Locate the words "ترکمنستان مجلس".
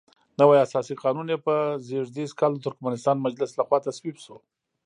2.65-3.51